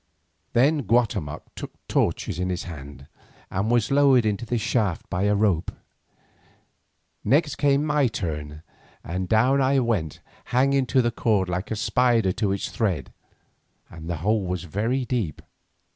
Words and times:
Then 0.53 0.81
Guatemoc 0.81 1.43
took 1.55 1.73
torches 1.87 2.39
in 2.39 2.49
his 2.49 2.63
hand, 2.63 3.05
and 3.51 3.69
was 3.69 3.91
lowered 3.91 4.25
into 4.25 4.47
the 4.47 4.57
shaft 4.57 5.07
by 5.11 5.25
a 5.25 5.35
rope. 5.35 5.71
Next 7.23 7.57
came 7.57 7.85
my 7.85 8.07
turn, 8.07 8.63
and 9.03 9.29
down 9.29 9.61
I 9.61 9.77
went, 9.77 10.19
hanging 10.45 10.87
to 10.87 11.03
the 11.03 11.11
cord 11.11 11.49
like 11.49 11.69
a 11.69 11.75
spider 11.75 12.31
to 12.31 12.51
its 12.51 12.69
thread, 12.71 13.13
and 13.91 14.09
the 14.09 14.17
hole 14.25 14.47
was 14.47 14.63
very 14.63 15.05
deep. 15.05 15.39